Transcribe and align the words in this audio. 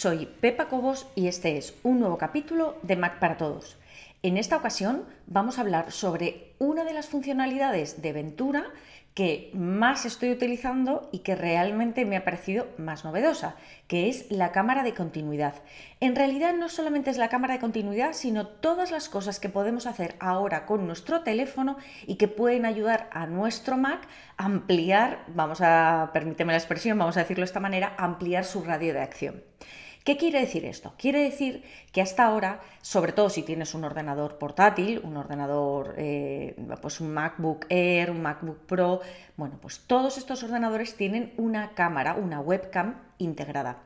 soy 0.00 0.24
Pepa 0.24 0.68
Cobos 0.68 1.06
y 1.14 1.26
este 1.26 1.58
es 1.58 1.74
un 1.82 2.00
nuevo 2.00 2.16
capítulo 2.16 2.78
de 2.80 2.96
Mac 2.96 3.18
para 3.18 3.36
Todos. 3.36 3.76
En 4.22 4.38
esta 4.38 4.56
ocasión 4.56 5.04
vamos 5.26 5.58
a 5.58 5.60
hablar 5.60 5.92
sobre 5.92 6.54
una 6.58 6.84
de 6.84 6.94
las 6.94 7.08
funcionalidades 7.08 8.00
de 8.00 8.14
Ventura 8.14 8.64
que 9.12 9.50
más 9.52 10.06
estoy 10.06 10.30
utilizando 10.30 11.10
y 11.12 11.18
que 11.18 11.36
realmente 11.36 12.06
me 12.06 12.16
ha 12.16 12.24
parecido 12.24 12.66
más 12.78 13.04
novedosa, 13.04 13.56
que 13.88 14.08
es 14.08 14.30
la 14.30 14.52
cámara 14.52 14.84
de 14.84 14.94
continuidad. 14.94 15.52
En 16.00 16.16
realidad 16.16 16.54
no 16.54 16.70
solamente 16.70 17.10
es 17.10 17.18
la 17.18 17.28
cámara 17.28 17.52
de 17.52 17.60
continuidad, 17.60 18.14
sino 18.14 18.46
todas 18.46 18.90
las 18.90 19.10
cosas 19.10 19.38
que 19.38 19.50
podemos 19.50 19.84
hacer 19.86 20.14
ahora 20.18 20.64
con 20.64 20.86
nuestro 20.86 21.20
teléfono 21.24 21.76
y 22.06 22.14
que 22.14 22.28
pueden 22.28 22.64
ayudar 22.64 23.10
a 23.12 23.26
nuestro 23.26 23.76
Mac 23.76 24.08
a 24.38 24.46
ampliar, 24.46 25.24
vamos 25.26 25.60
a, 25.60 26.08
permíteme 26.14 26.54
la 26.54 26.58
expresión, 26.58 26.98
vamos 26.98 27.18
a 27.18 27.20
decirlo 27.20 27.42
de 27.42 27.50
esta 27.50 27.60
manera, 27.60 27.94
ampliar 27.98 28.46
su 28.46 28.64
radio 28.64 28.94
de 28.94 29.00
acción. 29.02 29.42
¿Qué 30.04 30.16
quiere 30.16 30.40
decir 30.40 30.64
esto? 30.64 30.94
Quiere 30.96 31.22
decir 31.22 31.62
que 31.92 32.00
hasta 32.00 32.24
ahora, 32.24 32.60
sobre 32.80 33.12
todo 33.12 33.28
si 33.28 33.42
tienes 33.42 33.74
un 33.74 33.84
ordenador 33.84 34.38
portátil, 34.38 35.00
un 35.04 35.18
ordenador, 35.18 35.94
eh, 35.98 36.56
pues 36.80 37.00
un 37.00 37.12
MacBook 37.12 37.66
Air, 37.68 38.10
un 38.10 38.22
MacBook 38.22 38.60
Pro, 38.60 39.00
bueno, 39.36 39.58
pues 39.60 39.80
todos 39.86 40.16
estos 40.16 40.42
ordenadores 40.42 40.96
tienen 40.96 41.34
una 41.36 41.72
cámara, 41.74 42.14
una 42.14 42.40
webcam 42.40 42.94
integrada. 43.18 43.76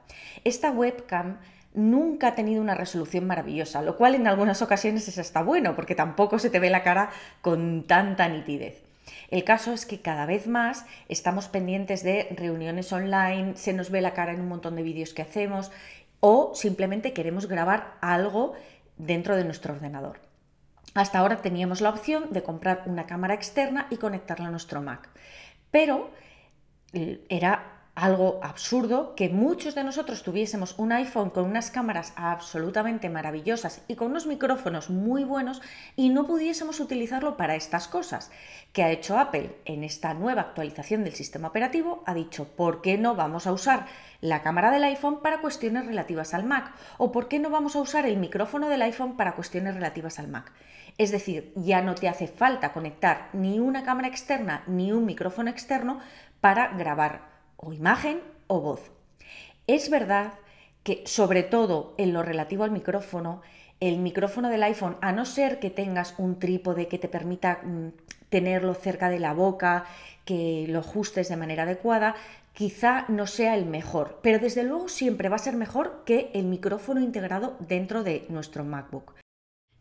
Esta 0.45 0.71
webcam 0.71 1.39
nunca 1.75 2.29
ha 2.29 2.35
tenido 2.37 2.63
una 2.63 2.77
resolución 2.77 3.27
maravillosa, 3.27 3.83
lo 3.83 3.97
cual 3.97 4.15
en 4.15 4.29
algunas 4.29 4.63
ocasiones 4.63 5.09
es 5.09 5.19
hasta 5.19 5.43
bueno, 5.43 5.75
porque 5.75 5.97
tampoco 5.97 6.39
se 6.39 6.49
te 6.49 6.61
ve 6.61 6.71
la 6.71 6.85
cara 6.85 7.11
con 7.43 7.89
tanta 7.89 8.29
nitidez. 8.29 8.85
El 9.31 9.45
caso 9.45 9.73
es 9.73 9.85
que 9.85 10.01
cada 10.01 10.27
vez 10.27 10.47
más 10.47 10.87
estamos 11.09 11.49
pendientes 11.49 12.03
de 12.03 12.29
reuniones 12.37 12.93
online, 12.93 13.57
se 13.57 13.73
nos 13.73 13.91
ve 13.91 14.01
la 14.01 14.15
cara 14.15 14.33
en 14.33 14.41
un 14.41 14.49
montón 14.49 14.77
de 14.77 14.83
vídeos 14.83 15.13
que 15.13 15.23
hacemos 15.23 15.71
o 16.27 16.53
simplemente 16.55 17.13
queremos 17.13 17.45
grabar 17.45 17.99
algo 18.01 18.55
dentro 18.97 19.37
de 19.37 19.45
nuestro 19.45 19.75
ordenador. 19.75 20.21
Hasta 20.95 21.19
ahora 21.19 21.43
teníamos 21.43 21.83
la 21.83 21.91
opción 21.91 22.33
de 22.33 22.43
comprar 22.43 22.85
una 22.87 23.05
cámara 23.05 23.35
externa 23.35 23.89
y 23.91 23.99
conectarla 23.99 24.49
a 24.49 24.51
nuestro 24.51 24.81
Mac, 24.81 25.11
pero 25.71 26.09
eh, 26.95 27.27
era 27.29 27.84
algo 27.95 28.41
absurdo 28.43 29.15
que 29.15 29.29
muchos 29.29 29.75
de 29.77 29.85
nosotros 29.85 30.23
tuviésemos 30.25 30.75
un 30.79 30.91
iPhone 30.91 31.31
con 31.31 31.45
unas 31.45 31.71
cámaras 31.71 32.13
absolutamente 32.17 33.09
maravillosas 33.09 33.83
y 33.87 33.95
con 33.95 34.11
unos 34.11 34.27
micrófonos 34.27 34.91
muy 34.91 35.23
buenos 35.23 35.63
y 35.95 36.09
no 36.09 36.27
pudiésemos 36.27 36.81
utilizarlo 36.81 37.37
para 37.37 37.55
estas 37.55 37.87
cosas. 37.87 38.33
¿Qué 38.73 38.83
ha 38.83 38.91
hecho 38.91 39.19
Apple? 39.19 39.57
En 39.65 39.85
esta 39.85 40.13
nueva 40.13 40.41
actualización 40.41 41.05
del 41.05 41.15
sistema 41.15 41.49
operativo 41.49 42.03
ha 42.07 42.15
dicho, 42.15 42.49
¿por 42.57 42.83
qué 42.83 42.99
no 42.99 43.15
vamos 43.15 43.47
a 43.47 43.53
usar 43.53 43.87
la 44.21 44.43
cámara 44.43 44.73
del 44.73 44.85
iPhone 44.85 45.21
para 45.23 45.41
cuestiones 45.41 45.87
relativas 45.87 46.35
al 46.35 46.45
Mac? 46.45 46.75
¿O 46.99 47.13
por 47.13 47.29
qué 47.29 47.39
no 47.39 47.51
vamos 47.51 47.77
a 47.77 47.81
usar 47.81 48.07
el 48.07 48.17
micrófono 48.17 48.69
del 48.69 48.83
iPhone 48.83 49.17
para 49.17 49.35
cuestiones 49.37 49.75
relativas 49.75 50.19
al 50.19 50.29
Mac? 50.29 50.53
Es 50.99 51.13
decir, 51.13 51.53
ya 51.55 51.81
no 51.83 51.95
te 51.95 52.09
hace 52.09 52.27
falta 52.27 52.73
conectar 52.73 53.29
ni 53.33 53.61
una 53.61 53.85
cámara 53.85 54.09
externa 54.09 54.65
ni 54.67 54.91
un 54.93 55.07
micrófono 55.07 55.51
externo 55.51 56.01
para 56.41 56.69
grabar 56.77 57.34
o 57.57 57.73
imagen 57.73 58.21
o 58.47 58.61
voz. 58.61 58.91
Es 59.67 59.91
verdad 59.91 60.35
que 60.83 61.03
sobre 61.07 61.43
todo 61.43 61.95
en 61.97 62.13
lo 62.13 62.23
relativo 62.23 62.65
al 62.65 62.71
micrófono, 62.71 63.41
el 63.81 63.99
micrófono 63.99 64.51
del 64.51 64.63
iPhone, 64.63 64.97
a 65.01 65.13
no 65.13 65.25
ser 65.25 65.59
que 65.59 65.71
tengas 65.71 66.15
un 66.19 66.39
trípode 66.39 66.89
que 66.89 66.99
te 66.99 67.09
permita 67.09 67.61
mm, 67.65 67.89
tenerlo 68.29 68.75
cerca 68.75 69.09
de 69.09 69.19
la 69.19 69.33
boca, 69.33 69.87
que 70.25 70.67
lo 70.69 70.81
ajustes 70.81 71.29
de 71.29 71.37
manera 71.37 71.65
adecuada, 71.65 72.15
quizá 72.53 73.05
no 73.09 73.27
sea 73.27 73.57
el 73.57 73.67
mejor, 73.67 74.21
pero 74.23 74.39
desde 74.39 74.63
luego 74.63 74.89
siempre 74.89 75.29
va 75.29 75.37
a 75.37 75.41
ser 75.41 75.57
mejor 75.57 76.03
que 76.05 76.31
el 76.35 76.45
micrófono 76.45 77.01
integrado 77.01 77.57
dentro 77.61 78.05
de 78.05 78.27
nuestro 78.29 78.65
MacBook. 78.65 79.24